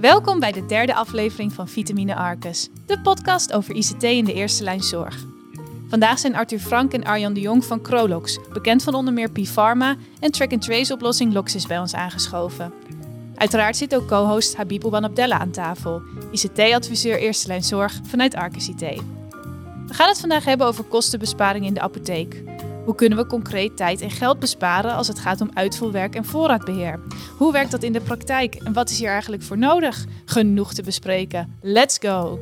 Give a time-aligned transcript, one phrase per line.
[0.00, 4.64] Welkom bij de derde aflevering van Vitamine Arcus, de podcast over ICT in de eerste
[4.64, 5.24] lijn zorg.
[5.88, 9.96] Vandaag zijn Arthur Frank en Arjan de Jong van Crolox, bekend van onder meer P-Pharma
[10.20, 12.72] en track-and-trace oplossing Loxis bij ons aangeschoven.
[13.34, 18.68] Uiteraard zit ook co-host Habib Ouban Abdella aan tafel, ICT-adviseur eerste lijn zorg vanuit Arcus
[18.68, 18.80] IT.
[19.86, 22.42] We gaan het vandaag hebben over kostenbesparing in de apotheek.
[22.84, 27.00] Hoe kunnen we concreet tijd en geld besparen als het gaat om uitvoerwerk en voorraadbeheer?
[27.36, 30.04] Hoe werkt dat in de praktijk en wat is hier eigenlijk voor nodig?
[30.24, 31.58] Genoeg te bespreken.
[31.60, 32.38] Let's go!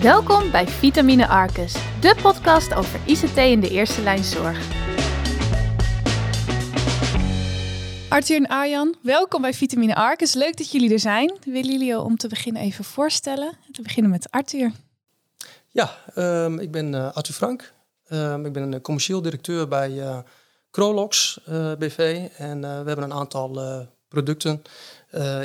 [0.00, 4.58] Welkom bij Vitamine Arcus, de podcast over ICT in de eerste lijn zorg.
[8.08, 10.34] Arthur en Arjan, welkom bij Vitamine Arcus.
[10.34, 11.38] Leuk dat jullie er zijn.
[11.44, 13.52] Willen jullie je om te beginnen even voorstellen?
[13.72, 14.72] Te beginnen met Arthur.
[15.70, 17.72] Ja, um, ik ben uh, Arthur Frank.
[18.10, 20.18] Um, ik ben een commercieel directeur bij uh,
[20.70, 22.28] Crolox uh, BV.
[22.36, 24.62] En we hebben een aantal producten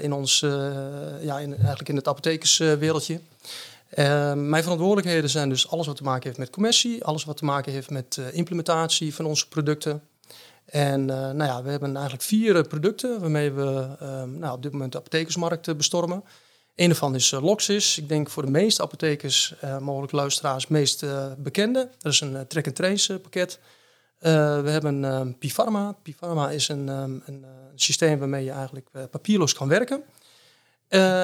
[0.02, 0.40] in ons,
[1.22, 3.20] ja, in, eigenlijk in het apothekerswereldje.
[3.90, 7.46] Ehm, mijn verantwoordelijkheden zijn dus alles wat te maken heeft met commercie, alles wat te
[7.46, 10.04] maken heeft met implementatie van onze producten.
[10.66, 13.88] En nou ja, we hebben eigenlijk vier producten waarmee we
[14.26, 16.24] nou, op dit moment de apothekersmarkt bestormen.
[16.80, 17.98] Een daarvan is uh, Loxis.
[17.98, 21.90] Ik denk voor de meeste apothekers, uh, mogelijk luisteraars, meest uh, bekende.
[21.98, 23.60] Dat is een track-and-trace pakket.
[24.20, 25.96] we hebben um, Pifarma.
[26.04, 30.04] Pifarma is een, een systeem waarmee je eigenlijk papierloos kan werken.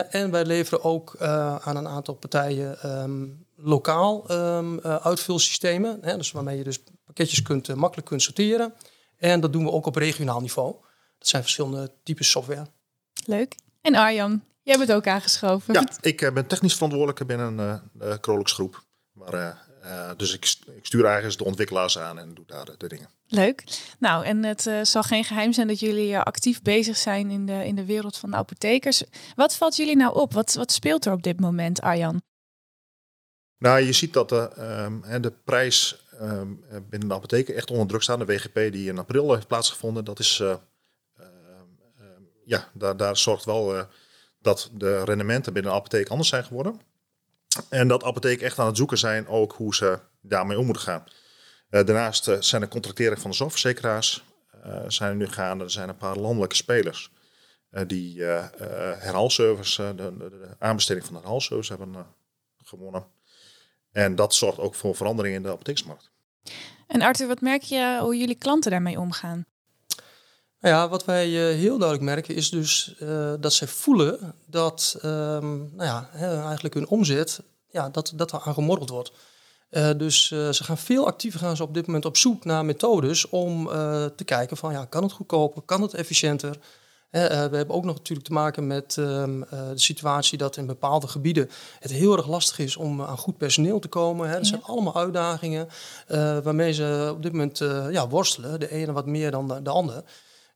[0.09, 1.15] en wij leveren ook
[1.61, 4.29] aan een aantal partijen um, lokaal
[4.81, 5.97] uitvulsystemen.
[6.01, 8.73] Hè, dus waarmee je dus pakketjes kunt, makkelijk kunt sorteren.
[9.17, 10.75] En dat doen we ook op regionaal niveau.
[11.17, 12.67] Dat zijn verschillende types software.
[13.25, 13.55] Leuk.
[13.85, 15.73] En Arjan, Jij bent ook aangeschoven.
[15.73, 18.83] Ja, ik uh, ben technisch verantwoordelijke binnen een uh, groep.
[19.11, 19.33] Maar,
[19.83, 23.09] uh, dus ik, ik, stuur eigenlijk de ontwikkelaars aan en doe daar de, dingen.
[23.27, 23.63] Leuk.
[23.99, 27.75] Nou, en het zal geen geheim zijn dat jullie actief bezig zijn in de, in
[27.75, 29.03] de wereld van de apothekers.
[29.35, 30.33] Wat valt jullie nou op?
[30.33, 32.21] Wat, wat speelt er op dit moment, Arjan?
[33.57, 34.51] Nou, je ziet dat de,
[34.85, 38.19] um, de prijs um, binnen de apotheken echt onder druk staat.
[38.19, 40.43] De WGP die in april heeft plaatsgevonden, dat is,
[42.45, 43.87] ja, daar, daar zorgt wel
[44.41, 46.81] dat de rendementen binnen de apotheek anders zijn geworden.
[47.69, 51.03] En dat apotheken echt aan het zoeken zijn ook hoe ze daarmee om moeten gaan.
[51.69, 54.23] Uh, daarnaast uh, zijn er contracteren van de zorgverzekeraars.
[54.87, 55.63] Zijn er nu gaande.
[55.63, 57.11] Er zijn een paar landelijke spelers
[57.87, 62.05] die herhaalservice, de, de, aanbesteding van de herhaalservice hebben
[62.63, 63.05] gewonnen.
[63.91, 66.11] En dat zorgt ook voor verandering in de apotheeksmarkt.
[66.87, 69.45] En Arthur, wat merk je hoe jullie klanten daarmee omgaan?
[70.59, 74.99] Nou ja, wat wij uh, heel duidelijk merken is dus uh, dat zij voelen dat
[75.05, 77.39] um, nou ja, eigenlijk hun omzet,
[77.71, 79.11] ja, dat, dat er aan gemorreld wordt.
[79.71, 83.29] Uh, dus ze gaan veel actiever gaan ze op dit moment op zoek naar methodes
[83.29, 83.67] om
[84.15, 86.57] te kijken van ja, kan het goedkoper, kan het efficiënter?
[87.09, 91.49] we hebben ook nog natuurlijk te maken met ehm, de situatie dat in bepaalde gebieden
[91.79, 94.29] het heel erg lastig is om aan goed personeel te komen.
[94.29, 94.35] Hè.
[94.35, 95.67] Dat zijn allemaal uitdagingen
[96.43, 97.57] waarmee ze op dit moment
[97.91, 98.59] ja, worstelen.
[98.59, 100.03] De ene wat meer dan de, de ander.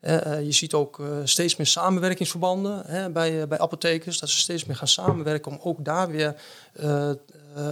[0.01, 4.19] Uh, je ziet ook uh, steeds meer samenwerkingsverbanden hè, bij, uh, bij apothekers.
[4.19, 6.35] Dat ze steeds meer gaan samenwerken om ook daar weer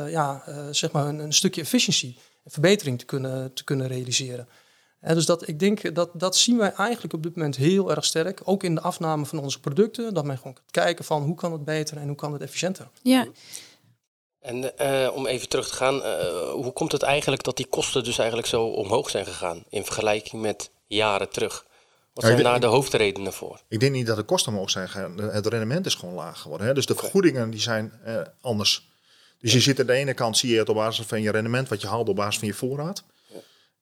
[0.09, 4.47] ja, zeg maar een, een, stukje efficiëntie en verbetering te kunnen, te kunnen realiseren.
[4.99, 8.41] dus dat, ik denk dat dat zien wij eigenlijk op dit moment heel erg sterk.
[8.43, 10.13] Ook in de afname van onze producten.
[10.13, 12.87] Dat men gewoon kan kijken van hoe kan het beter en hoe kan het efficiënter.
[13.01, 13.27] Ja.
[14.39, 14.71] En
[15.13, 16.01] om even terug te gaan,
[16.51, 20.41] hoe komt het eigenlijk dat die kosten dus eigenlijk zo omhoog zijn gegaan in vergelijking
[20.41, 21.66] met jaren terug?
[22.17, 23.61] Wat zijn daar de hoofdredenen voor?
[23.67, 25.17] Ik denk niet dat de kosten omhoog zijn gegaan.
[25.17, 26.67] Het rendement is gewoon laag geworden.
[26.67, 26.73] Hè?
[26.73, 28.89] Dus de vergoedingen die zijn eh, anders.
[29.39, 31.69] Dus je ziet aan de ene kant zie je het op basis van je rendement,
[31.69, 33.03] wat je haalt op basis van je voorraad.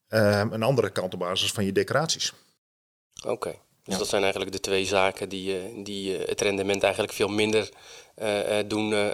[0.09, 0.41] Ja.
[0.41, 2.33] Um, aan de andere kant op basis van je decoraties.
[3.25, 3.49] Oké,
[3.83, 3.97] dus ja.
[3.97, 7.69] dat zijn eigenlijk de twee zaken die, uh, die uh, het rendement eigenlijk veel minder
[8.17, 9.13] uh, doen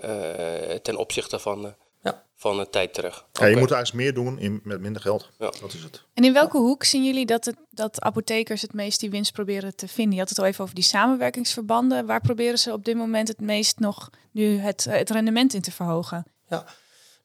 [0.82, 2.24] ten opzichte van ja.
[2.36, 3.26] van een tijd terug.
[3.34, 5.30] Ja, je moet eigenlijk meer doen in, met minder geld.
[5.40, 5.52] Ja.
[5.62, 6.04] Dat is het.
[6.14, 9.76] En in welke hoek zien jullie dat, het, dat apothekers het meest die winst proberen
[9.76, 10.14] te vinden?
[10.14, 12.06] Je had het al even over die samenwerkingsverbanden.
[12.06, 15.72] Waar proberen ze op dit moment het meest nog nu het, het rendement in te
[15.72, 16.26] verhogen?
[16.48, 16.66] Ja.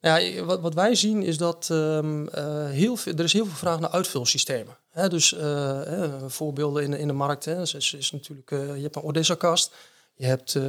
[0.01, 3.57] Ja, wat, wat wij zien is dat um, uh, heel veel, er is heel veel
[3.57, 4.77] vraag naar uitvulsystemen.
[4.91, 8.97] Hè, dus uh, voorbeelden in, in de markt hè, is, is natuurlijk, uh, je hebt
[8.97, 9.75] een Odessa-kast.
[10.19, 10.63] Je hebt, uh,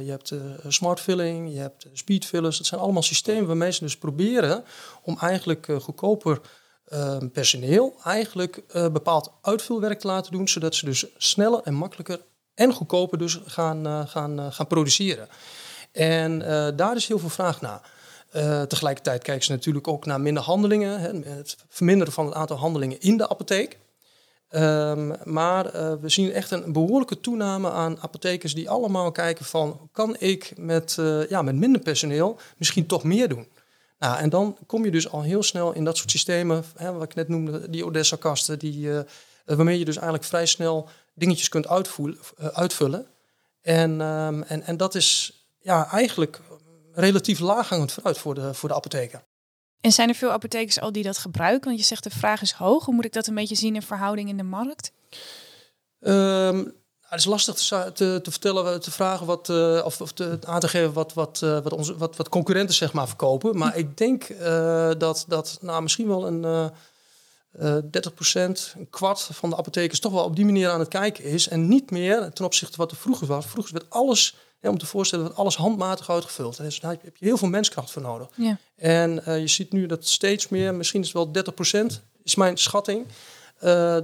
[0.00, 2.58] je hebt uh, smart filling, je hebt speed fillers.
[2.58, 4.64] Dat zijn allemaal systemen waarmee ze dus proberen
[5.02, 6.40] om eigenlijk goedkoper
[6.88, 12.20] ehm, personeel eigenlijk bepaald uitvulwerk te laten doen, zodat ze dus sneller en makkelijker
[12.54, 15.28] en goedkoper dus gaan, gaan, gaan produceren.
[15.92, 16.38] En
[16.76, 17.90] daar is heel veel vraag naar.
[18.68, 23.00] tegelijkertijd kijken ze natuurlijk ook naar minder handelingen, hè, het verminderen van het aantal handelingen
[23.00, 23.78] in de apotheek.
[24.50, 29.88] Ehm, maar eh, we zien echt een behoorlijke toename aan apothekers die allemaal kijken van...
[29.92, 33.48] kan ik met, eh, ja, met minder personeel misschien toch meer doen?
[33.98, 37.02] Nou, en dan kom je dus al heel snel in dat soort systemen, hè, wat
[37.02, 39.00] ik net noemde, die Odessa-kasten, die, eh,
[39.44, 42.18] waarmee je dus eigenlijk vrij snel dingetjes kunt uitvoelen,
[42.52, 43.06] uitvullen.
[43.62, 46.40] En, ehm, en, en dat is ja, eigenlijk
[46.92, 49.22] relatief laaghangend vooruit voor de, voor de apotheker.
[49.80, 51.68] En zijn er veel apothekers al die dat gebruiken?
[51.68, 52.84] Want je zegt de vraag is hoog.
[52.84, 54.92] Hoe moet ik dat een beetje zien in verhouding in de markt?
[56.00, 60.38] Um, het is lastig te, te, te, vertellen, te vragen wat, uh, of, of te,
[60.46, 63.58] aan te geven wat, wat, uh, wat, onze, wat, wat concurrenten zeg maar verkopen.
[63.58, 64.26] Maar ik denk
[64.98, 66.72] dat, dat nou, misschien wel een
[67.58, 67.62] 30%
[68.32, 71.48] een kwart van de apothekers toch wel op die manier aan het kijken is.
[71.48, 73.46] En niet meer ten opzichte van wat er vroeger was.
[73.46, 76.56] Vroeger werd alles om te voorstellen dat alles handmatig uitgevuld.
[76.56, 78.28] Dus daar heb je heel veel menskracht voor nodig.
[78.36, 78.58] Ja.
[78.76, 81.44] En uh, je ziet nu dat steeds meer, misschien is het wel
[81.92, 83.06] 30% is mijn schatting.
[83.64, 83.96] Uh,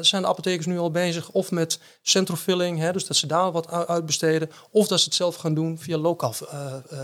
[0.00, 3.70] zijn de apothekers nu al bezig of met centrofilling, hè, dus dat ze daar wat
[3.70, 6.34] uitbesteden, of dat ze het zelf gaan doen via lokaal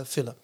[0.03, 0.35] vullen.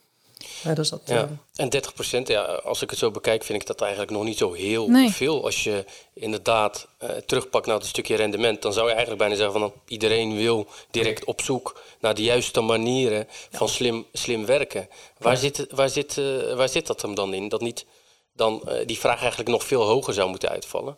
[0.64, 1.30] Ja, dus dat, ja.
[1.56, 4.38] En 30 procent, ja, als ik het zo bekijk, vind ik dat eigenlijk nog niet
[4.38, 5.44] zo heel veel.
[5.44, 9.60] Als je inderdaad uh, terugpakt naar het stukje rendement, dan zou je eigenlijk bijna zeggen
[9.60, 14.88] van iedereen wil direct op zoek naar de juiste manieren van slim, slim werken.
[15.18, 17.50] Waar, zit, waar, zit, uh, waar zit dat hem dan in?
[17.50, 17.86] Dat niet
[18.34, 20.98] dan uh, die vraag eigenlijk nog veel hoger zou moeten uitvallen?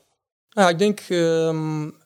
[0.50, 1.98] Nou, ik denk um,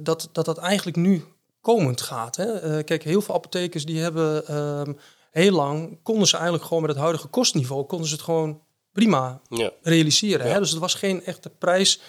[0.00, 1.24] dat, dat dat eigenlijk nu
[1.60, 2.36] komend gaat.
[2.36, 2.82] Hè?
[2.84, 4.98] kijk, heel veel apothekers die hebben um,
[5.34, 8.60] heel lang konden ze eigenlijk gewoon met het huidige kostniveau konden ze het gewoon
[8.92, 9.70] prima ja.
[9.82, 10.52] realiseren.
[10.52, 10.58] Hè?
[10.58, 12.00] Dus het was geen echte prijs,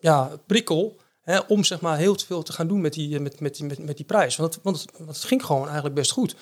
[0.00, 3.60] ja, prikkel hè, om zeg maar heel veel te gaan doen met die, met, met,
[3.60, 4.36] met, met die prijs.
[4.36, 6.34] Want het, want, het, want het ging gewoon eigenlijk best goed.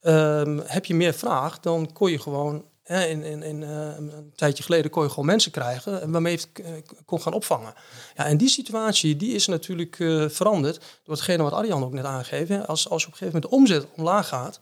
[0.00, 4.32] Um, heb je meer vraag, dan kon je gewoon hè, in, in, in uh, een
[4.34, 7.74] tijdje geleden kon je gewoon mensen krijgen waarmee je het uh, kon gaan opvangen.
[8.16, 12.04] Ja, en die situatie die is natuurlijk uh, veranderd door hetgene wat Arjan ook net
[12.04, 12.66] aangeeft.
[12.66, 14.60] Als, als je op een gegeven moment de omzet omlaag gaat,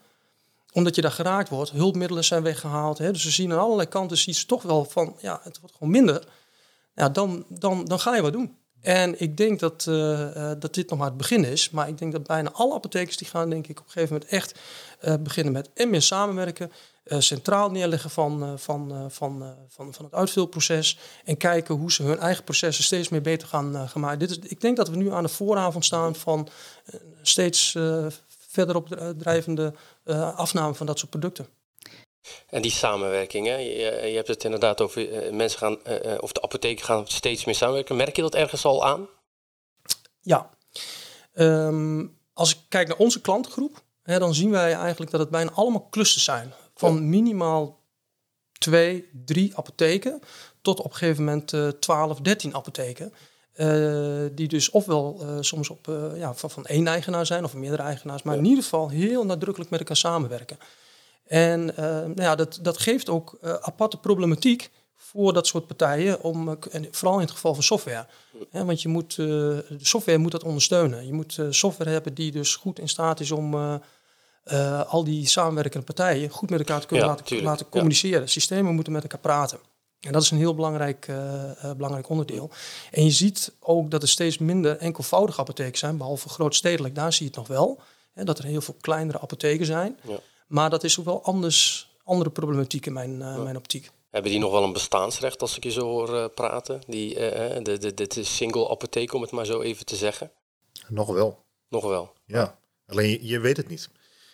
[0.72, 2.98] omdat je daar geraakt wordt, hulpmiddelen zijn weggehaald.
[2.98, 5.74] Hè, dus we zien aan allerlei kanten zie je toch wel van, ja, het wordt
[5.74, 6.24] gewoon minder.
[6.94, 8.58] Ja, dan, dan, dan ga je wat doen.
[8.80, 11.70] En ik denk dat, uh, dat dit nog maar het begin is.
[11.70, 14.32] Maar ik denk dat bijna alle apothekers die gaan, denk ik, op een gegeven moment
[14.32, 14.58] echt
[15.02, 16.72] uh, beginnen met en meer samenwerken.
[17.18, 20.98] centraal neerleggen van, van, van, van, van het uitvulproces.
[21.24, 24.18] En kijken hoe ze hun eigen processen steeds meer beter gaan, gaan maken.
[24.18, 26.48] Dit is, ik denk dat we nu aan de vooravond staan van
[27.22, 27.76] steeds
[28.50, 28.82] verder
[29.16, 29.74] drijvende
[30.10, 31.48] uh, afname van dat soort producten.
[32.46, 33.56] En die samenwerking, hè?
[33.56, 37.44] Je, je hebt het inderdaad over uh, mensen gaan, uh, of de apotheken gaan steeds
[37.44, 37.96] meer samenwerken.
[37.96, 39.08] Merk je dat ergens al aan?
[40.20, 40.50] Ja.
[41.34, 45.50] Um, als ik kijk naar onze klantengroep, hè, dan zien wij eigenlijk dat het bijna
[45.50, 46.52] allemaal clusters zijn.
[46.74, 47.00] Van ja.
[47.00, 47.78] minimaal
[48.58, 50.20] twee, drie apotheken
[50.62, 53.12] tot op een gegeven moment 12, 13 apotheken.
[53.56, 57.54] Uh, die dus ofwel uh, soms op, uh, ja, van, van één eigenaar zijn of
[57.54, 58.40] meerdere eigenaars, maar ja.
[58.40, 60.58] in ieder geval heel nadrukkelijk met elkaar samenwerken.
[61.26, 66.88] En nou ja, dat, dat geeft ook aparte problematiek voor dat soort partijen, om, en
[66.90, 68.06] vooral in het geval van software.
[68.50, 71.06] Want je moet, de software moet dat ondersteunen.
[71.06, 73.80] Je moet software hebben die dus goed in staat is om
[74.86, 78.28] al die samenwerkende partijen goed met elkaar te kunnen laten, laten, communiceren.
[78.28, 79.58] Systemen moeten met elkaar praten.
[80.00, 82.50] En dat is een heel belangrijk, uh, uh, belangrijk onderdeel.
[82.90, 87.22] En je ziet ook dat er steeds minder enkelvoudige apotheken zijn, behalve grootstedelijk, daar zie
[87.22, 87.80] je het nog wel.
[88.12, 89.98] Hè, dat er heel veel kleinere apotheken zijn.
[90.02, 90.18] Ja.
[90.46, 93.36] Maar dat is ook wel anders, andere problematiek in mijn, uh, ja.
[93.36, 93.90] mijn optiek.
[94.10, 96.80] Hebben die nog wel een bestaansrecht als ik je zo hoor praten?
[96.86, 100.30] Die, de, de, de, de single apotheek, om het maar zo even te zeggen?
[100.88, 101.44] Nog wel.
[101.68, 102.12] Nog wel.
[102.24, 103.88] Ja, alleen je, je weet het niet.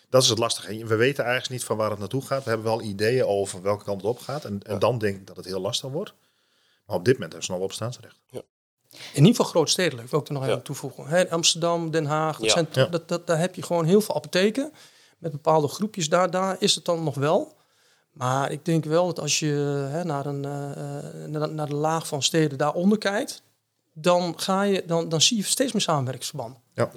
[0.09, 0.85] Dat is het lastige.
[0.85, 2.43] We weten eigenlijk niet van waar het naartoe gaat.
[2.43, 4.45] We hebben wel ideeën over welke kant het op gaat.
[4.45, 6.13] En, en dan denk ik dat het heel lastig wordt.
[6.85, 8.19] Maar op dit moment hebben ze nog wel bestaansrecht.
[8.29, 8.41] Ja.
[8.89, 11.07] In ieder geval grootstedelijk, wil ik er nog even toevoegen.
[11.07, 14.73] He, Amsterdam, Den Haag, dat zijn, dat, dat, daar heb je gewoon heel veel apotheken.
[15.17, 17.55] Met bepaalde groepjes daar, daar is het dan nog wel.
[18.11, 22.07] Maar ik denk wel dat als je hè, naar, een, uh, naar, naar de laag
[22.07, 23.43] van steden daaronder kijkt,
[23.93, 26.61] dan, ga je, dan, dan zie je steeds meer samenwerkingsverbanden.
[26.77, 26.91] Ja,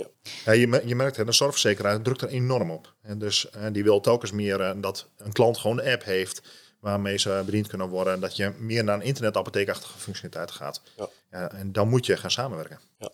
[0.45, 0.53] ja.
[0.53, 2.95] je, je merkt, hè, de zorgverzekeraar drukt er enorm op.
[3.03, 6.43] En dus en die wil telkens meer uh, dat een klant gewoon een app heeft
[6.81, 8.21] waarmee ze bediend kunnen worden.
[8.21, 10.83] Dat je meer naar een internetapotheekachtige functionaliteit gaat.
[10.97, 11.09] Ja.
[11.31, 11.51] ja.
[11.51, 12.79] en dan moet je gaan samenwerken.
[12.99, 13.11] Ja.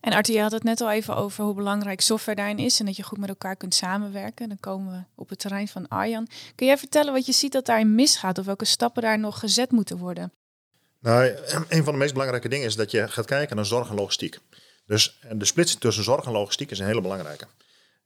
[0.00, 2.86] En Arthur, je had het net al even over hoe belangrijk software daarin is en
[2.86, 4.48] dat je goed met elkaar kunt samenwerken.
[4.48, 6.28] Dan komen we op het terrein van Arjan.
[6.54, 9.70] Kun jij vertellen wat je ziet dat daarin misgaat of welke stappen daar nog gezet
[9.70, 10.32] moeten worden?
[11.00, 11.34] Nou,
[11.68, 14.38] een van de meest belangrijke dingen is dat je gaat kijken naar zorg en logistiek.
[14.86, 17.46] Dus de splitsing tussen zorg en logistiek is een hele belangrijke.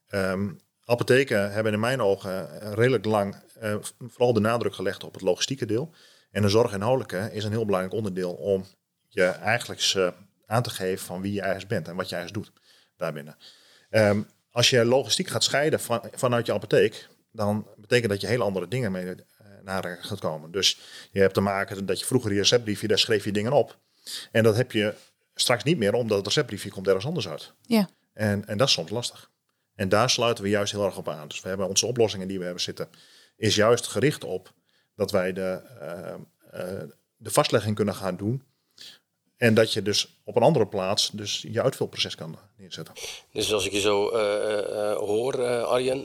[0.08, 5.22] Um, apotheken hebben in mijn ogen redelijk lang uh, vooral de nadruk gelegd op het
[5.22, 5.94] logistieke deel.
[6.30, 8.66] En de zorg inhoudelijke is een heel belangrijk onderdeel om
[9.08, 10.12] je eigenlijk
[10.46, 12.60] aan te geven van wie je eigenlijk bent en wat je eigenlijk doet
[12.96, 13.36] daarbinnen.
[13.90, 18.44] Um, als je logistiek gaat scheiden van, vanuit je apotheek, dan betekent dat je hele
[18.44, 19.14] andere dingen mee
[19.62, 20.50] naar gaat komen.
[20.50, 20.78] Dus
[21.10, 23.78] je hebt te maken dat je vroeger je receptbriefje, daar schreef je dingen op.
[24.32, 24.94] En dat heb je
[25.40, 27.52] straks niet meer, omdat het receptbriefje komt ergens anders uit.
[27.62, 27.88] Ja.
[28.12, 29.30] En, en dat is soms lastig.
[29.74, 31.28] En daar sluiten we juist heel erg op aan.
[31.28, 32.88] Dus we hebben onze oplossingen die we hebben zitten,
[33.36, 34.52] is juist gericht op
[34.94, 36.82] dat wij de, uh, uh,
[37.16, 38.42] de vastlegging kunnen gaan doen
[39.36, 42.94] en dat je dus op een andere plaats dus je uitvulproces kan neerzetten.
[43.32, 46.02] Dus als ik je zo uh, hoor, Arjen,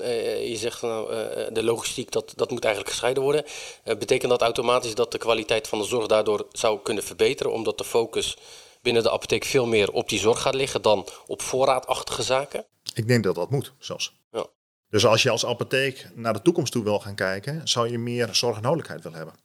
[0.50, 1.13] je zegt nou,
[1.54, 3.46] de logistiek dat, dat moet eigenlijk gescheiden worden.
[3.84, 7.84] betekent dat automatisch dat de kwaliteit van de zorg daardoor zou kunnen verbeteren, omdat de
[7.84, 8.38] focus
[8.86, 12.65] binnen de apotheek veel meer op die zorg gaat liggen dan op voorraadachtige zaken?
[12.94, 14.13] Ik denk dat dat moet, zelfs.
[14.32, 14.46] Ja.
[14.89, 18.30] Dus als je als apotheek naar de toekomst toe wil gaan kijken, zou je meer
[18.32, 19.36] zorg en nodigheid willen hebben.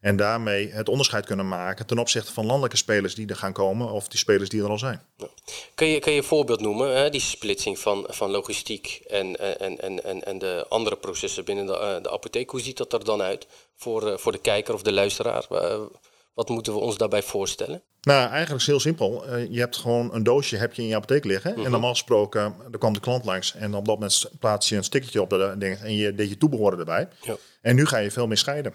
[0.00, 3.90] En daarmee het onderscheid kunnen maken ten opzichte van landelijke spelers die er gaan komen
[3.90, 5.02] of die spelers die er al zijn.
[5.74, 9.80] Kun, je, kun je een voorbeeld noemen, hè, die splitsing van, van logistiek en, en,
[9.80, 12.50] en, en, en de andere processen binnen de, eh, de apotheek?
[12.50, 15.46] Hoe ziet dat er dan uit voor, eh, voor de kijker of de luisteraar?
[16.38, 17.82] Wat moeten we ons daarbij voorstellen?
[18.00, 19.26] Nou, eigenlijk is heel simpel.
[19.26, 21.54] Eh, je hebt gewoon een doosje heb je in je apotheek liggen.
[21.54, 21.70] En mhm.
[21.70, 23.54] normaal gesproken, er kwam de klant langs.
[23.54, 26.36] En op dat moment plaats je een stickertje op de ding en je deed je
[26.36, 27.08] toebehoren erbij.
[27.22, 27.36] Ja.
[27.60, 28.74] En nu ga je veel meer scheiden.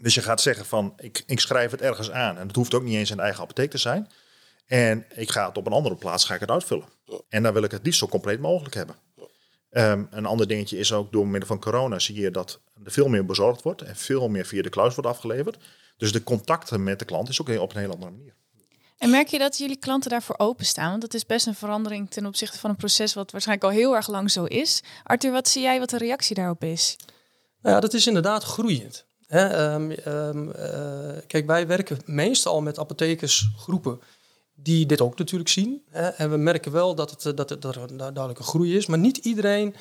[0.00, 2.38] Dus je gaat zeggen van, ik, ik schrijf het ergens aan.
[2.38, 4.08] En dat hoeft ook niet eens in de eigen apotheek te zijn.
[4.66, 6.88] En ik ga het op een andere plaats ga ik het uitvullen.
[7.28, 8.96] En dan wil ik het liefst zo compleet mogelijk hebben.
[9.70, 13.08] Um, een ander dingetje is ook door middel van corona zie je dat er veel
[13.08, 15.58] meer bezorgd wordt en veel meer via de kluis wordt afgeleverd.
[16.00, 18.34] Dus de contacten met de klant is ook op een hele andere manier.
[18.98, 20.90] En merk je dat jullie klanten daarvoor openstaan?
[20.90, 23.94] Want dat is best een verandering ten opzichte van een proces wat waarschijnlijk al heel
[23.94, 24.82] erg lang zo is.
[25.02, 26.96] Arthur, wat zie jij wat de reactie daarop is?
[27.62, 29.04] Nou ja, dat is inderdaad groeiend.
[29.26, 34.00] Hè, ehm, ehm, eh, kijk, wij werken meestal met apothekersgroepen
[34.54, 35.82] die dit ook natuurlijk zien.
[35.90, 38.86] Hè, en we merken wel dat, het, dat, het, dat er een groei is.
[38.86, 39.74] Maar niet iedereen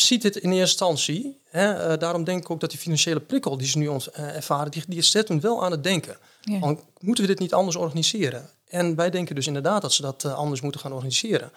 [0.00, 1.40] ziet dit in eerste instantie.
[1.50, 1.72] Hè.
[1.72, 4.70] Eh, daarom denk ik ook dat die financiële prikkel die ze nu ons uh, ervaren,
[4.70, 6.16] die, die zet wel aan het denken.
[6.40, 6.58] Ja.
[6.58, 8.50] Want moeten we dit niet anders organiseren?
[8.66, 11.52] En wij denken dus inderdaad dat ze dat anders moeten gaan organiseren.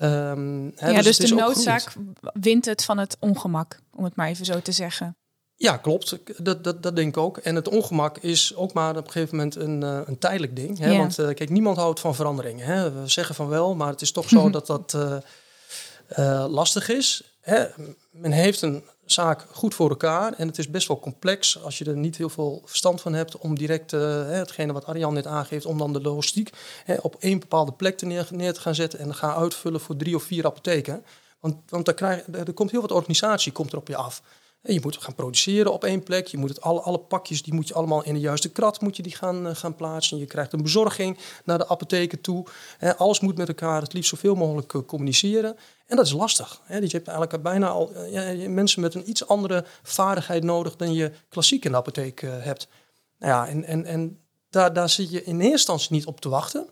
[0.00, 1.92] Um, hè, ja, dus, dus de noodzaak
[2.32, 5.16] wint het van het ongemak, om het maar even zo te zeggen.
[5.54, 6.18] Ja, klopt.
[6.36, 7.36] Dat, dat, dat denk ik ook.
[7.36, 10.78] En het ongemak is ook maar op een gegeven moment een, uh, een tijdelijk ding.
[10.78, 10.96] Hè?
[10.96, 12.66] Want uh, kijk, niemand houdt van veranderingen.
[12.66, 12.92] Hè?
[12.92, 14.96] We zeggen van wel, maar het is toch zo dat dat
[16.18, 17.27] uh, lastig is.
[17.48, 17.66] Hè?
[18.10, 21.84] Men heeft een zaak goed voor elkaar en het is best wel complex als je
[21.84, 25.78] er niet heel veel verstand van hebt om direct, hetgene wat Arjan net aangeeft, om
[25.78, 26.50] dan de logistiek
[27.00, 30.14] op één bepaalde plek te neer, neer te gaan zetten en gaan uitvullen voor drie
[30.14, 31.04] of vier apotheken.
[31.40, 34.22] Want, want daar krijg, er komt heel wat organisatie komt er op je af.
[34.62, 36.26] Je moet gaan produceren op één plek.
[36.26, 38.96] Je moet het alle, alle pakjes, die moet je allemaal in de juiste krat moet
[38.96, 40.18] je die gaan, uh, gaan plaatsen.
[40.18, 42.46] Je krijgt een bezorging naar de apotheken toe.
[42.96, 45.56] alles moet met elkaar het liefst zoveel mogelijk uh, communiceren.
[45.86, 46.60] En dat is lastig.
[46.68, 50.92] Dus je hebt eigenlijk bijna al uh, mensen met een iets andere vaardigheid nodig dan
[50.92, 52.68] je klassiek in de apotheek hebt.
[53.18, 54.18] Nou ja, en, en, en
[54.50, 56.66] daar, daar zit je in eerste instantie niet op te wachten.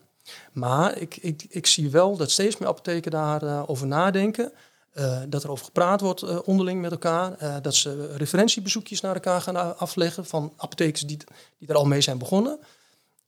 [0.53, 4.53] Maar ik, ik, ik zie wel dat steeds meer apotheken daarover over nadenken.
[4.99, 7.43] Uh, dat er over gepraat wordt uh, onderling met elkaar.
[7.43, 11.19] Uh, dat ze referentiebezoekjes naar elkaar gaan afleggen van apothekers die,
[11.59, 12.59] die er al mee zijn begonnen.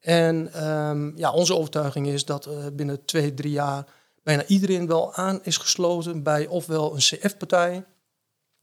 [0.00, 3.84] En um, ja, onze overtuiging is dat binnen twee, drie jaar
[4.22, 7.84] bijna iedereen wel aan is gesloten bij ofwel een CF-partij,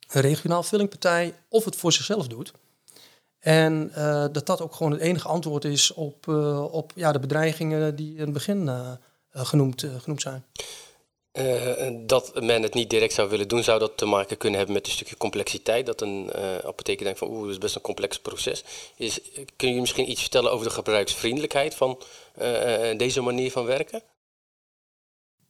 [0.07, 2.53] een regionaal vullingpartij, of het voor zichzelf doet.
[3.39, 3.91] En
[4.31, 6.27] dat dat ook gewoon het enige antwoord is op,
[6.71, 8.69] op ja, de bedreigingen die in het begin
[9.31, 10.45] genoemd, genoemd zijn.
[11.37, 14.75] Uh, dat men het niet direct zou willen doen, zou dat te maken kunnen hebben
[14.75, 15.85] met een stukje complexiteit.
[15.85, 18.63] Dat een uh, apotheker denkt van oeh, dat is best een complex proces.
[18.95, 19.19] Is,
[19.55, 22.01] kun je misschien iets vertellen over de gebruiksvriendelijkheid van
[22.41, 24.01] uh, deze manier van werken?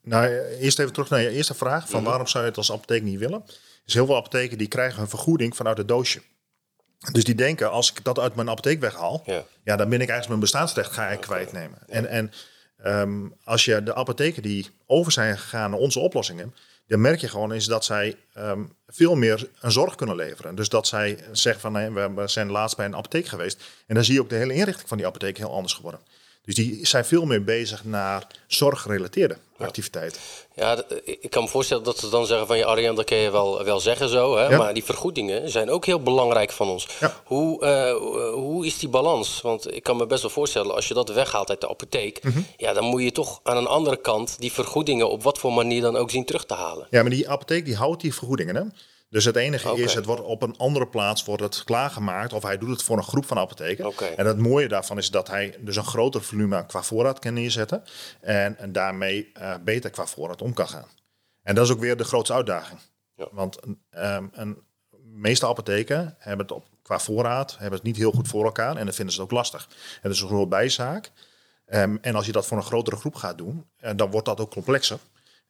[0.02, 1.90] Nou, eerst even terug naar je eerste vraag.
[1.90, 2.10] Van mhm.
[2.10, 3.44] waarom zou je het als apotheek niet willen?
[3.86, 6.22] Dus heel veel apotheken die krijgen een vergoeding vanuit het doosje.
[7.12, 10.10] Dus die denken, als ik dat uit mijn apotheek weghaal, ja, ja dan ben ik
[10.10, 11.78] eigenlijk mijn bestaansrecht ga ik kwijtnemen.
[11.88, 12.32] En, en
[12.86, 16.56] Ehm, als je de apotheken die over zijn gegaan naar onze oplossingen,
[16.88, 20.56] dan merk je gewoon is dat zij ehm, veel meer een zorg kunnen leveren.
[20.56, 23.64] Dus dat zij zeggen van nee, we zijn laatst bij een apotheek geweest.
[23.88, 26.00] En dan zie je ook de hele inrichting van die apotheek heel anders geworden.
[26.46, 30.22] Dus die zijn veel meer bezig naar zorggerelateerde activiteiten.
[30.56, 33.32] Ja, ik kan me voorstellen dat ze dan zeggen van je Arjan, dat kun je
[33.32, 34.38] wel, wel zeggen zo.
[34.38, 34.58] Hè?
[34.58, 36.88] Maar die vergoedingen zijn ook heel belangrijk van ons.
[37.24, 39.42] Hoe, uh, hoe is die balans?
[39.42, 42.40] Want ik kan me best wel voorstellen, als je dat weghaalt uit de apotheek, mhm.
[42.58, 45.82] ja, dan moet je toch aan een andere kant die vergoedingen op wat voor manier
[45.82, 46.88] dan ook zien terug te halen.
[46.90, 48.56] Ja, maar die apotheek die houdt die vergoedingen.
[48.56, 48.64] Hè?
[49.16, 52.34] Dus het enige is, het wordt op een andere plaats wordt het klaargemaakt.
[52.34, 53.94] Of hij doet het voor een groep van apotheken.
[54.16, 57.84] En het mooie daarvan is dat hij dus een groter volume qua voorraad kan neerzetten.
[58.22, 60.88] En, en daarmee uh, beter qua voorraad om kan gaan.
[61.44, 62.80] En dat is ook weer de grootste uitdaging.
[63.16, 63.28] Ja.
[63.32, 64.58] Want um, een,
[65.04, 68.78] meeste apotheken hebben het op, qua voorraad hebben het niet heel goed voor elkaar.
[68.78, 69.70] En dan vinden ze het ook lastig.
[70.02, 71.12] Dat is een grote bijzaak.
[71.68, 74.40] Um, en als je dat voor een grotere groep gaat doen, uh, dan wordt dat
[74.40, 75.00] ook complexer.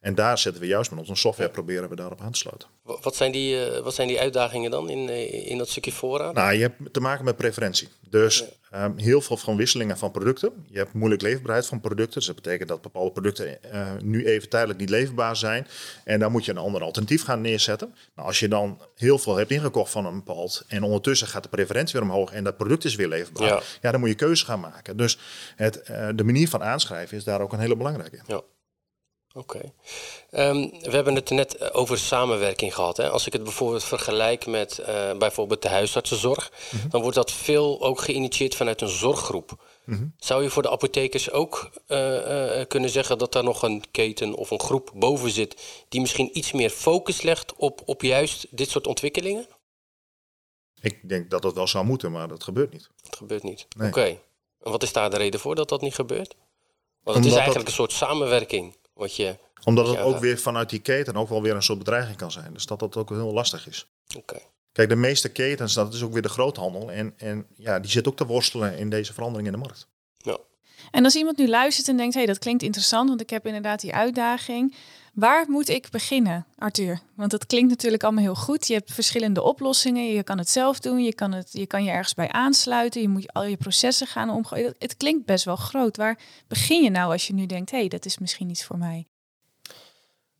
[0.00, 2.68] En daar zetten we juist met onze software, proberen we daarop aan te sluiten.
[2.82, 6.34] Wat zijn die, uh, wat zijn die uitdagingen dan in, uh, in dat stukje voorraad?
[6.34, 7.88] Nou, je hebt te maken met preferentie.
[8.08, 10.66] Dus um, heel veel van wisselingen van producten.
[10.68, 12.14] Je hebt moeilijk leefbaarheid van producten.
[12.14, 15.66] Dus dat betekent dat bepaalde producten uh, nu even tijdelijk niet leverbaar zijn.
[16.04, 17.94] En dan moet je een ander alternatief gaan neerzetten.
[18.14, 20.64] Nou, als je dan heel veel hebt ingekocht van een bepaald...
[20.68, 23.46] en ondertussen gaat de preferentie weer omhoog en dat product is weer leverbaar...
[23.46, 24.96] ja, ja dan moet je keuze gaan maken.
[24.96, 25.18] Dus
[25.56, 28.20] het, de manier van aanschrijven is daar ook een hele belangrijke.
[28.26, 28.42] Ja.
[29.36, 29.72] Oké.
[30.30, 32.96] Ehm, we hebben het net eh, over samenwerking gehad.
[32.96, 33.10] Hè?
[33.10, 36.88] Als ik het bijvoorbeeld vergelijk met uh, bijvoorbeeld de huisartsenzorg, mhm.
[36.88, 39.64] dan wordt dat veel ook geïnitieerd vanuit een zorggroep.
[39.84, 40.06] Mhm.
[40.18, 44.50] Zou je voor de apothekers ook uh, kunnen zeggen dat daar nog een keten of
[44.50, 48.86] een groep boven zit die misschien iets meer focus legt op, op juist dit soort
[48.86, 49.46] ontwikkelingen?
[50.80, 52.88] Ik denk dat dat wel zou moeten, maar dat gebeurt niet.
[53.02, 53.66] Dat gebeurt niet.
[53.80, 54.18] Oké.
[54.60, 56.34] En wat is daar de reden voor dat dat niet gebeurt?
[57.02, 58.74] Want het is eigenlijk een soort samenwerking.
[58.96, 62.16] Wat je, Omdat het ook weer vanuit die keten ook wel weer een soort bedreiging
[62.16, 62.52] kan zijn.
[62.52, 63.86] Dus dat dat ook heel lastig is.
[64.16, 64.38] Oké.
[64.72, 66.90] Kijk, de meeste ketens, dat is ook weer de groothandel.
[66.90, 69.88] En, en ja, die zit ook te worstelen in deze verandering in de markt.
[70.16, 70.38] Ja.
[70.90, 73.46] En als iemand nu luistert en denkt, hé, hey, dat klinkt interessant, want ik heb
[73.46, 74.74] inderdaad die uitdaging.
[75.16, 77.00] Waar moet ik beginnen, Arthur?
[77.14, 78.66] Want dat klinkt natuurlijk allemaal heel goed.
[78.66, 80.12] Je hebt verschillende oplossingen.
[80.12, 81.02] Je kan het zelf doen.
[81.04, 83.00] Je kan, het, je kan je ergens bij aansluiten.
[83.00, 84.74] Je moet al je processen gaan omgooien.
[84.78, 85.96] Het klinkt best wel groot.
[85.96, 86.18] Waar
[86.48, 89.06] begin je nou als je nu denkt, hé, hey, dat is misschien iets voor mij?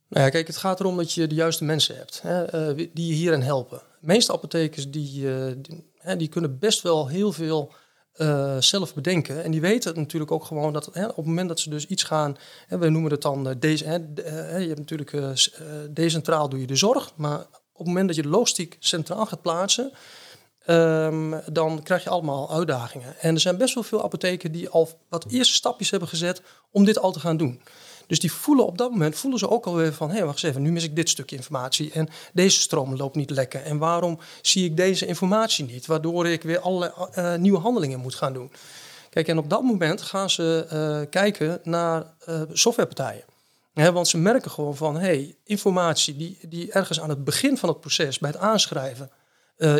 [0.07, 3.07] Nou ja, kijk, het gaat erom dat je de juiste mensen hebt hè, uh, die
[3.07, 3.77] je hierin helpen.
[3.77, 7.73] De meeste apothekers die, uh, die, die, kunnen best wel heel veel
[8.17, 9.43] uh, zelf bedenken.
[9.43, 12.03] En die weten natuurlijk ook gewoon dat hè, op het moment dat ze dus iets
[12.03, 15.11] gaan, hè, we noemen het dan uh, deze, uh, je hebt natuurlijk
[15.89, 17.39] decentraal doe je de zorg, maar
[17.71, 19.91] op het moment dat je de logistiek centraal gaat plaatsen,
[20.67, 23.19] um, dan krijg je allemaal uitdagingen.
[23.19, 26.85] En er zijn best wel veel apotheken die al wat eerste stapjes hebben gezet om
[26.85, 27.61] dit al te gaan doen.
[28.07, 30.51] Dus die voelen op dat moment voelen ze ook alweer van: hé, hey, wacht eens
[30.51, 31.91] even, nu mis ik dit stukje informatie.
[31.91, 33.63] En deze stroom loopt niet lekker.
[33.63, 35.85] En waarom zie ik deze informatie niet?
[35.85, 38.51] Waardoor ik weer allerlei uh, nieuwe handelingen moet gaan doen.
[39.09, 42.05] Kijk, en op dat moment gaan ze uh, kijken naar
[42.51, 43.23] softwarepartijen.
[43.73, 47.69] Want ze merken gewoon van: hé, hey, informatie die, die ergens aan het begin van
[47.69, 49.11] het proces, bij het aanschrijven,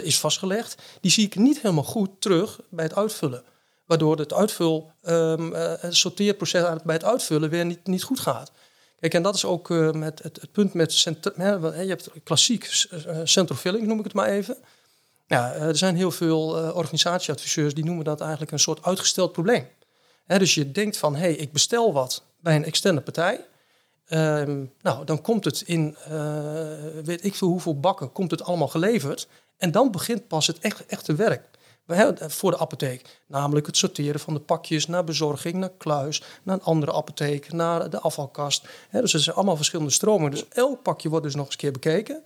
[0.03, 3.43] is vastgelegd, die zie ik niet helemaal goed terug bij het uitvullen
[3.87, 8.51] waardoor het uitvul, um, het sorteerproces bij het uitvullen weer niet, niet goed gaat.
[8.99, 12.87] Kijk, en dat is ook uh, met het, het, punt met hè, je hebt klassiek
[12.91, 14.57] uh, central filling, noem ik het maar even.
[15.27, 19.67] Ja, er zijn heel veel organisatieadviseurs die noemen dat eigenlijk een soort uitgesteld probleem.
[20.25, 23.45] Hè, dus je denkt van, hé, hey, ik bestel wat bij een externe partij.
[24.09, 25.97] Um, nou, dan komt het in,
[27.03, 29.27] weet ik veel hoeveel bakken, komt het allemaal geleverd.
[29.57, 31.56] En dan begint pas het echt, echte werk
[32.17, 33.21] voor de apotheek.
[33.27, 37.89] Namelijk het sorteren van de pakjes naar bezorging, naar kluis, naar een andere apotheek, naar
[37.89, 38.67] de afvalkast.
[38.91, 40.31] dus er zijn allemaal verschillende stromen.
[40.31, 42.23] Dus elk pakje wordt dus nog eens een keer bekeken.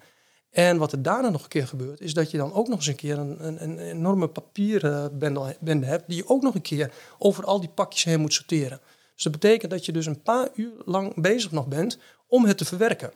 [0.52, 2.88] En wat er daarna nog een keer gebeurt, is dat je dan ook nog eens
[2.88, 7.44] een keer een, een, een enorme papierbende hebt, die je ook nog een keer over
[7.44, 8.80] al die pakjes heen moet sorteren.
[9.14, 11.98] Dus dat betekent dat je dus een paar uur lang bezig nog bent
[12.28, 13.12] om het te verwerken.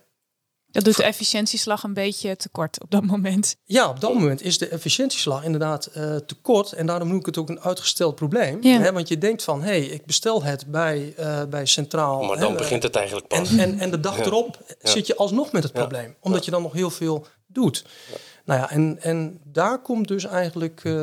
[0.76, 3.56] Dat doet de efficiëntieslag een beetje tekort op dat moment.
[3.64, 6.72] Ja, op dat moment is de efficiëntieslag inderdaad uh, tekort.
[6.72, 8.58] En daarom noem ik het ook een uitgesteld probleem.
[8.62, 8.80] Ja.
[8.80, 12.24] Hè, want je denkt van, hé, hey, ik bestel het bij, uh, bij Centraal.
[12.24, 13.50] Maar dan begint het eigenlijk pas.
[13.52, 16.16] En, en, en de dag erop zit je alsnog met het probleem.
[16.20, 17.86] Omdat je dan nog heel veel doet.
[18.46, 20.94] Nou ja, en, en daar komt dus eigenlijk uh,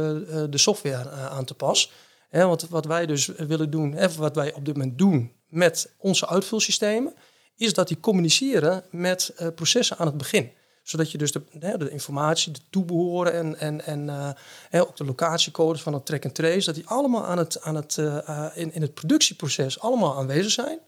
[0.50, 1.90] de software aan te pas.
[2.28, 5.92] Hè, want wat wij dus willen doen, hè, wat wij op dit moment doen met
[5.98, 7.14] onze uitvulsystemen
[7.57, 10.51] is dat die communiceren met uh, processen aan het begin.
[10.83, 11.43] Zodat je dus de,
[11.79, 14.37] de informatie, de toebehoren en, en, en
[14.71, 17.75] uh, ook de locatiecodes van het track and trace, dat die allemaal aan het, aan
[17.75, 20.79] het, uh, in, in het productieproces allemaal aanwezig zijn.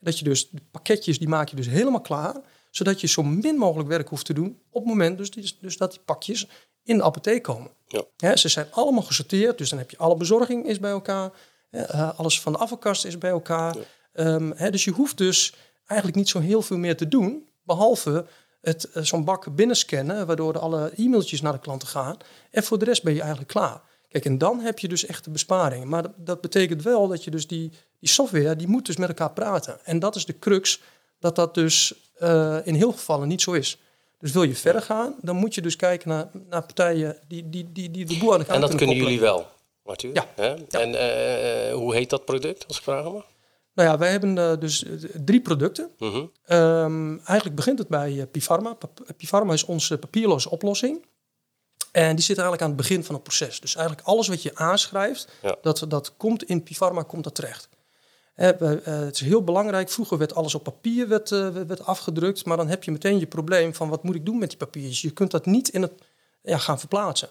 [0.00, 2.36] Dat je dus de pakketjes, die maak je dus helemaal klaar,
[2.70, 5.76] zodat je zo min mogelijk werk hoeft te doen op het moment dus, die, dus
[5.76, 6.46] dat die pakjes
[6.82, 7.70] in de apotheek komen.
[8.16, 8.36] Ja.
[8.36, 11.30] ze zijn allemaal gesorteerd, dus dan heb je alle bezorging is bij elkaar,
[12.16, 13.76] alles van de afvalkast is bij elkaar.
[13.76, 14.34] Ja.
[14.34, 15.54] Um, dus je hoeft dus
[15.86, 17.48] eigenlijk niet zo heel veel meer te doen.
[17.62, 18.26] Behalve
[18.60, 22.16] het, uh, zo'n bak binnenscannen, waardoor alle e-mailtjes naar de klanten gaan.
[22.50, 23.80] En voor de rest ben je eigenlijk klaar.
[24.08, 25.88] Kijk, en dan heb je dus echt de besparingen.
[25.88, 29.08] Maar dat, dat, betekent wel dat je dus die, die software, die moet dus met
[29.08, 29.84] elkaar praten.
[29.84, 30.80] En dat is de crux,
[31.18, 33.78] dat dat dus uh, in heel gevallen niet zo is.
[34.18, 37.72] Dus wil je verder gaan, dan moet je dus kijken naar, naar partijen die, die,
[37.72, 39.46] die, die de boer aan de kant En dat kunnen jullie wel,
[39.84, 40.14] Arthur?
[40.14, 40.26] Ja.
[40.36, 40.56] ja.
[40.70, 43.24] En uh, hoe heet dat product, als ik vragen mag?
[43.74, 44.84] Nou ja, wij hebben uh, dus
[45.24, 45.90] drie producten.
[45.98, 46.30] -hmm.
[46.46, 48.76] um, eigenlijk begint het bij uh, Pifarma.
[49.16, 51.04] Pifarma is onze papierloze oplossing.
[51.92, 53.60] En die zit eigenlijk aan het begin van het proces.
[53.60, 55.56] Dus eigenlijk alles wat je aanschrijft, ja.
[55.62, 57.68] dat, dat komt in Pifarma komt dat terecht.
[58.34, 59.90] Het is heel belangrijk.
[59.90, 63.74] Vroeger werd alles op papier werd, werd afgedrukt, maar dan heb je meteen je probleem
[63.74, 65.02] van wat moet ik doen met die papiertjes.
[65.02, 65.92] Je kunt dat niet in het
[66.42, 67.28] ja, gaan verplaatsen.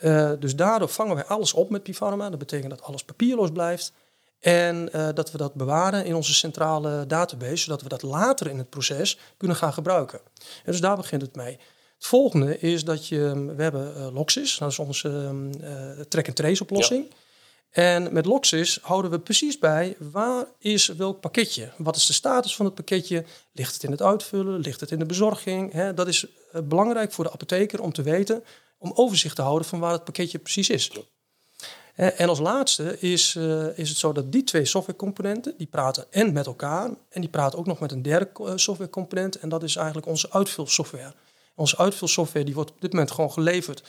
[0.00, 2.30] Uh, dus daardoor vangen wij alles op met Pifarma.
[2.30, 3.92] Dat betekent dat alles papierloos blijft.
[4.40, 8.70] En dat we dat bewaren in onze centrale database, zodat we dat later in het
[8.70, 10.20] proces kunnen gaan gebruiken.
[10.64, 11.58] En dus daar begint het mee.
[11.96, 17.06] Het volgende is dat je, we hebben uh, Loxis, dat is onze uh, track-and-trace oplossing.
[17.08, 17.16] Ja.
[17.70, 21.72] En met Loxis houden we precies bij waar is welk pakketje.
[21.76, 23.24] Wat is de status van het pakketje?
[23.52, 24.60] Ligt het in het uitvullen?
[24.60, 25.92] Ligt het in de bezorging?
[25.94, 26.26] Dat is
[26.64, 28.44] belangrijk voor de apotheker om te weten,
[28.78, 30.90] om overzicht te houden van waar het pakketje precies is.
[32.00, 36.32] En als laatste is, uh, is het zo dat die twee softwarecomponenten, die praten en
[36.32, 40.06] met elkaar en die praten ook nog met een derde softwarecomponent en dat is eigenlijk
[40.06, 41.12] onze uitvulsoftware.
[41.54, 43.82] Onze uitvulsoftware die wordt op dit moment gewoon geleverd,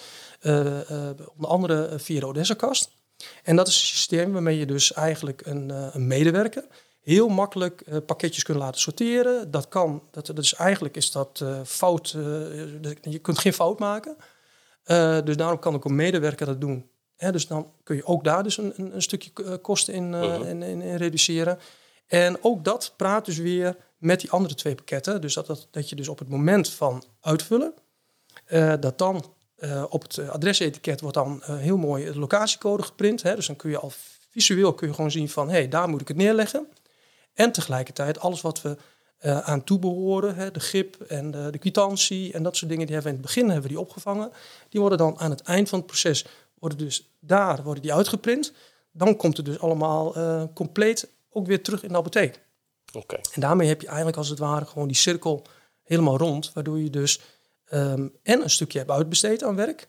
[1.35, 2.89] onder andere via de Odessa-kast.
[3.43, 6.65] En dat is een systeem waarmee je dus eigenlijk een, een medewerker
[7.01, 9.51] heel makkelijk pakketjes kunt laten sorteren.
[9.51, 12.09] Dat kan, dat, dat is eigenlijk is dat fout,
[13.01, 14.15] je kunt geen fout maken.
[15.25, 16.90] dus daarom kan ook een medewerker dat doen.
[17.21, 20.49] Hè, dus dan kun je ook daar dus een, een, een stukje kosten in, -huh.
[20.49, 21.59] in, in, in reduceren.
[22.07, 25.21] En ook dat praat dus weer met die andere twee pakketten.
[25.21, 27.73] Dus dat, dat, dat je dus op het moment van uitvullen,
[28.49, 29.25] uh, dat dan
[29.59, 33.21] uh, op het adresetiket wordt dan uh, heel mooi de locatiecode geprint.
[33.21, 33.35] Hè?
[33.35, 33.91] Dus dan kun je al
[34.29, 36.67] visueel kun je gewoon zien van, hé, hey, daar moet ik het neerleggen.
[37.33, 38.77] En tegelijkertijd alles wat we
[39.21, 43.13] aan toebehoren, hè, de grip en de, de kwitantie en dat soort dingen, die hebben
[43.13, 44.31] we in het begin hebben we die opgevangen.
[44.69, 46.25] Die worden dan aan het eind van het proces,
[46.61, 48.53] worden dus daar worden die uitgeprint.
[48.91, 50.13] Dan komt het dus allemaal
[50.53, 52.39] compleet ook weer terug in de apotheek.
[52.93, 53.19] Okay.
[53.33, 55.45] En daarmee heb je eigenlijk als het ware gewoon die cirkel
[55.83, 57.19] helemaal rond, waardoor je dus
[57.73, 59.87] um, en een stukje hebt uitbesteed aan werk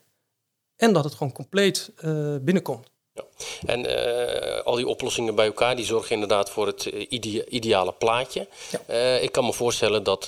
[0.75, 2.87] en dat het gewoon compleet uh, binnenkomt.
[3.13, 3.23] Ja.
[3.65, 8.47] En uh, al die oplossingen bij elkaar, die zorgen inderdaad voor het ide ideale plaatje.
[8.71, 8.79] Ja.
[8.89, 10.25] Uh, ik kan me voorstellen dat,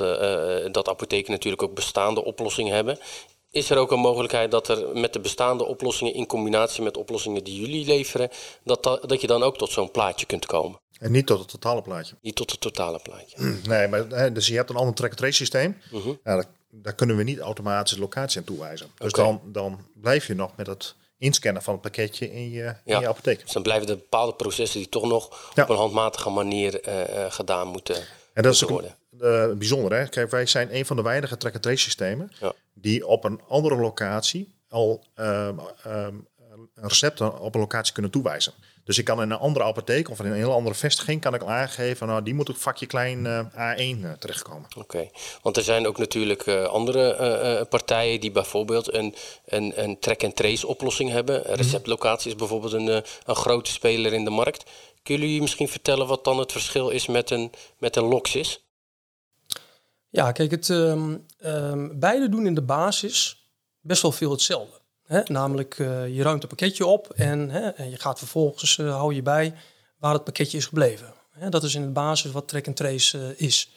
[0.71, 2.99] dat apotheken natuurlijk ook bestaande oplossingen hebben.
[3.56, 7.44] Is er ook een mogelijkheid dat er met de bestaande oplossingen in combinatie met oplossingen
[7.44, 8.30] die jullie leveren,
[8.63, 10.80] dat, dat, je dan ook tot zo'n plaatje kunt komen?
[11.00, 12.15] En niet tot het totale plaatje.
[12.22, 13.38] Niet tot het totale plaatje.
[13.68, 15.78] Nee, maar dus je hebt een ander track-and-trace systeem.
[15.91, 16.15] Uh -huh.
[16.24, 18.91] ja, daar, daar, kunnen we niet automatisch de locatie aan toewijzen.
[18.98, 23.00] Dus dan, dan blijf je nog met het inscannen van het pakketje in je, in
[23.00, 23.41] je apotheek.
[23.41, 25.63] Dus dan blijven er bepaalde processen die toch nog Ja.
[25.63, 27.96] op een handmatige manier eh, eh, gedaan moeten,
[28.34, 28.96] En dat is ook worden.
[29.20, 29.98] een, eh, bijzonder.
[29.98, 30.08] Hè?
[30.08, 32.54] Kijk, wij zijn een van de weinige track-and-trace systemen Ja.
[32.75, 36.15] Die op een andere locatie al ehm, ehm,
[36.75, 38.53] een recept op een locatie kunnen toewijzen.
[38.83, 41.41] Dus ik kan in een andere apotheek of in een heel andere vestiging kan ik
[41.41, 44.69] al aangeven, nou die moet op vakje klein eh, A1 eh, terechtkomen.
[44.77, 45.09] Oké,
[45.41, 49.99] want er zijn ook natuurlijk eh, andere eh, eh, partijen die bijvoorbeeld een, een, een
[49.99, 51.39] track-and-trace oplossing hebben.
[51.39, 51.53] Mhm.
[51.53, 54.63] Receptlocatie is bijvoorbeeld een, een grote speler in de markt.
[55.03, 58.65] Kunnen jullie misschien vertellen wat dan het verschil is met een, met een Loxis?
[60.09, 63.49] Ja, kijk, het, ehm, ehm, beide doen in de basis
[63.81, 64.79] best wel veel hetzelfde.
[65.05, 65.21] Hè?
[65.25, 69.21] Namelijk, eh, je ruimt een pakketje op en, hè, je gaat vervolgens, eh, hou je
[69.21, 69.53] bij
[69.97, 71.13] waar het pakketje is gebleven.
[71.31, 71.49] Hè?
[71.49, 73.71] Dat is in de basis wat track and trace eh, is.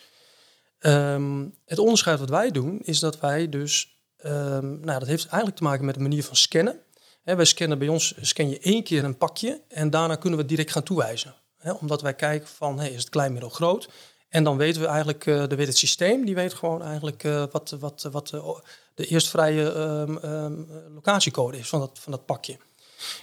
[0.79, 5.57] Ehm, het onderscheid wat wij doen, is dat wij dus, ehm, nou, dat heeft eigenlijk
[5.57, 6.81] te maken met de manier van scannen.
[7.23, 10.45] Hè, wij scannen bij ons, scan je één keer een pakje en daarna kunnen we
[10.45, 11.35] direct gaan toewijzen.
[11.59, 11.73] Hè?
[11.73, 13.89] Omdat wij kijken van, is het klein, middel, groot?
[14.29, 17.45] En dan weten we eigenlijk, eh dan weet het systeem, die weet gewoon eigenlijk eh,
[17.51, 18.29] wat, wat, wat
[18.95, 20.55] de eerstvrije ehm, ehm,
[20.95, 22.57] locatiecode is van dat, van dat pakje.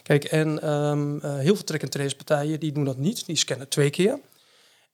[0.04, 3.90] Kijk, en ehm, eh, heel veel track-and-trace partijen die doen dat niet, die scannen twee
[3.90, 4.20] keer.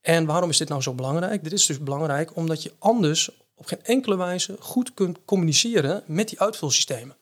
[0.02, 1.43] En waarom is dit nou zo belangrijk?
[1.43, 6.30] Dit is dus belangrijk omdat je anders op geen enkele wijze goed kunt communiceren met
[6.30, 7.15] die uitvulsystemen.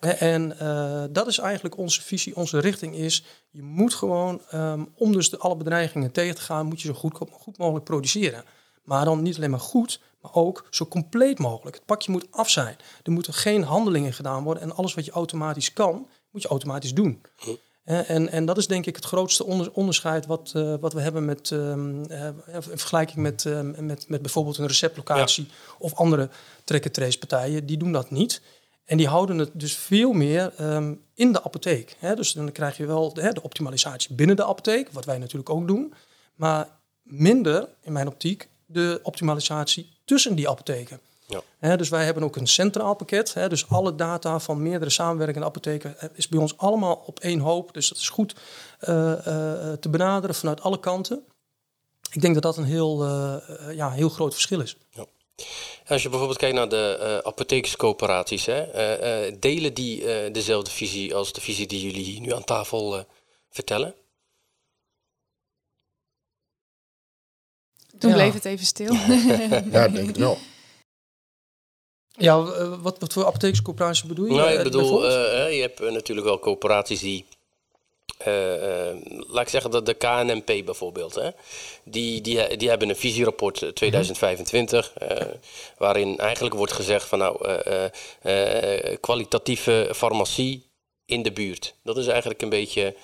[0.00, 5.12] En eh, dat is eigenlijk onze visie, onze richting is, je moet gewoon, ehm, om
[5.12, 8.44] dus de, alle bedreigingen tegen te gaan, moet je zo goed, goed mogelijk produceren.
[8.82, 11.76] Maar dan niet alleen maar goed, maar ook zo compleet mogelijk.
[11.76, 12.76] Het pakje moet af zijn.
[13.02, 16.94] Er moeten geen handelingen gedaan worden en alles wat je automatisch kan, moet je automatisch
[16.94, 17.22] doen.
[17.84, 21.24] En, en dat is denk ik het grootste onder- onderscheid wat, eh, wat we hebben
[21.24, 26.28] met, ehm, eh, in vergelijking met, ehm, met, met bijvoorbeeld een receptlocatie of andere
[26.64, 27.66] track-and-trace partijen.
[27.66, 28.40] Die doen dat niet.
[28.88, 31.96] En die houden het dus veel meer ehm, in de apotheek.
[31.98, 32.14] Hè?
[32.14, 35.50] Dus dan krijg je wel de, hè, de optimalisatie binnen de apotheek, wat wij natuurlijk
[35.50, 35.94] ook doen.
[36.34, 36.68] Maar
[37.02, 41.00] minder, in mijn optiek, de optimalisatie tussen die apotheken.
[41.60, 41.76] Ja.
[41.76, 43.34] dus wij hebben ook een centraal pakket.
[43.34, 47.74] Hè, dus alle data van meerdere samenwerkende apotheken is bij ons allemaal op één hoop.
[47.74, 48.34] Dus dat is goed
[49.80, 51.24] te benaderen vanuit alle kanten.
[52.10, 53.04] Ik denk dat dat een heel,
[53.72, 54.76] ja, heel groot verschil is.
[54.90, 55.06] Ja.
[55.86, 61.14] Als je bijvoorbeeld kijkt naar de uh, apothekerscoöperaties, hè, uh, uh, delen die dezelfde visie
[61.14, 63.04] als de visie die jullie hier nu aan tafel
[63.50, 63.94] vertellen?
[67.98, 68.92] Toen bleef het even stil.
[68.92, 70.38] ja, denk ik wel.
[72.10, 72.42] Ja,
[72.80, 74.32] wat, wat voor apothekerscoöperaties bedoel je?
[74.32, 75.06] Nou, ik bedoel,
[75.50, 77.26] je hebt natuurlijk wel coöperaties die
[79.26, 81.30] laat ik zeggen dat de KNMP bijvoorbeeld, hè,
[81.84, 85.08] die, die, die hebben een visierapport 2025, uh,
[85.76, 87.60] waarin eigenlijk wordt gezegd van nou,
[89.00, 90.66] kwalitatieve farmacie
[91.04, 91.74] in de buurt.
[91.82, 92.94] Dat is eigenlijk een beetje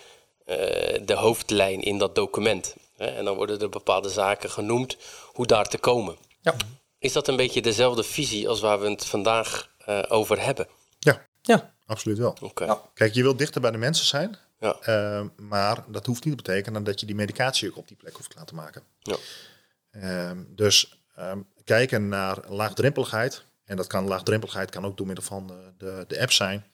[1.05, 2.77] de hoofdlijn in dat document.
[2.97, 4.97] Hè, en dan worden er bepaalde zaken genoemd
[5.33, 6.17] hoe daar te komen.
[6.41, 6.55] Ja.
[6.99, 9.69] Is dat een beetje dezelfde visie als waar we het vandaag
[10.09, 10.69] over hebben?
[10.99, 11.75] Ja, ja.
[11.87, 12.37] absoluut wel.
[12.41, 12.77] Okay.
[12.95, 14.39] Kijk, je wilt dichter bij de mensen zijn.
[14.65, 14.77] Ja.
[14.81, 18.17] Ehm, maar dat hoeft niet te betekenen dat je die medicatie ook op die plek
[18.17, 18.83] hoeft te laten maken.
[18.99, 19.17] Ja.
[19.91, 23.45] Ehm, dus ehm, kijken naar laagdrempeligheid.
[23.65, 26.65] En dat kan laagdrempeligheid kan ook door middel van de, de, de app zijn.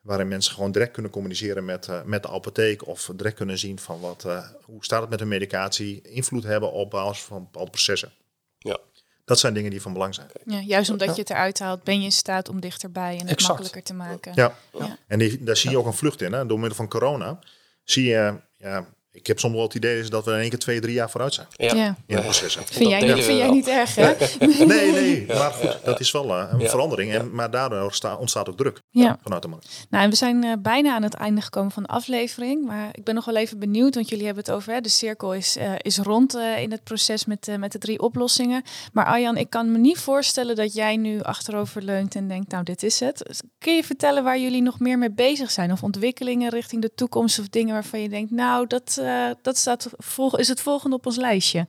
[0.00, 2.86] Waarin mensen gewoon direct kunnen communiceren met, uh, met de apotheek.
[2.86, 4.26] Of direct kunnen zien van wat,
[4.62, 6.02] hoe staat het met hun medicatie.
[6.02, 8.12] Invloed hebben op basis van bepaalde processen.
[8.58, 8.78] Ja.
[9.24, 10.28] Dat zijn dingen die van belang zijn.
[10.44, 13.42] Ja, juist omdat je het eruit haalt, ben je in staat om dichterbij en het
[13.42, 14.32] makkelijker te maken.
[14.34, 14.98] Ja, ja.
[15.06, 16.32] en die, daar zie je ook een vlucht in.
[16.32, 16.46] Hè.
[16.46, 17.38] Door middel van corona
[17.84, 20.80] zie je ja, ik heb soms wel het idee dat we in één keer twee,
[20.80, 21.46] drie jaar vooruit zijn.
[21.56, 21.96] Ja.
[22.06, 22.58] In het proces.
[22.64, 24.14] Vind, jij, vind jij niet erg, hè?
[24.66, 25.26] nee, nee.
[25.26, 27.12] Maar goed, dat is wel uh, een verandering.
[27.12, 27.82] En, maar daardoor
[28.18, 28.80] ontstaat ook druk
[29.22, 29.86] vanuit de markt.
[29.90, 32.66] Nou, en we zijn uh, bijna aan het einde gekomen van de aflevering.
[32.66, 34.72] Maar ik ben nog wel even benieuwd, want jullie hebben het over...
[34.72, 38.62] Hè, de cirkel is, uh, is rond in het proces met, met de drie oplossingen.
[38.92, 42.50] Maar Arjan, ik kan me niet voorstellen dat jij nu achterover leunt en denkt...
[42.50, 43.42] nou, dit is het.
[43.58, 45.72] Kun je vertellen waar jullie nog meer mee bezig zijn?
[45.72, 48.30] Of ontwikkelingen richting de toekomst of dingen waarvan je denkt...
[48.30, 49.90] nou, dat uh, dat staat
[50.36, 51.68] is het volgende op ons lijstje.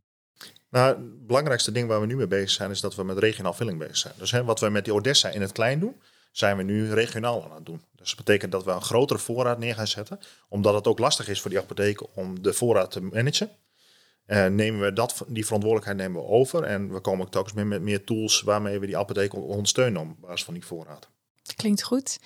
[0.70, 3.52] Nou, het belangrijkste ding waar we nu mee bezig zijn, is dat we met regionaal
[3.52, 4.14] vulling bezig zijn.
[4.16, 6.00] Dus hè, wat we met die Odessa in het klein doen,
[6.32, 7.82] zijn we nu regionaal aan het doen.
[7.96, 11.28] Dus dat betekent dat we een grotere voorraad neer gaan zetten, omdat het ook lastig
[11.28, 13.50] is voor die apotheken om de voorraad te managen.
[14.26, 17.66] Uh, nemen we dat, die verantwoordelijkheid nemen we over en we komen ook telkens meer
[17.66, 21.08] met meer tools waarmee we die apotheken ondersteunen op basis van die voorraad.
[21.54, 22.18] Klinkt goed.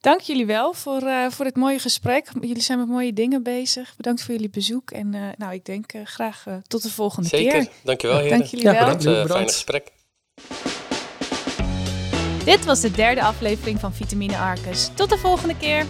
[0.00, 2.28] Dank jullie wel voor, uh, voor dit mooie gesprek.
[2.40, 3.94] Jullie zijn met mooie dingen bezig.
[3.96, 4.90] Bedankt voor jullie bezoek.
[4.90, 7.52] En uh, nou, ik denk uh, graag tot de volgende Zeker.
[7.52, 7.62] keer.
[7.62, 7.76] Zeker.
[7.82, 8.38] Dankjewel, heren.
[8.38, 8.74] Dank jullie wel.
[8.74, 9.30] Bedankt, bedankt.
[9.32, 9.92] Fijne gesprek.
[12.44, 14.90] Dit was de derde aflevering van Vitamine Arcus.
[14.94, 15.86] Tot de volgende keer.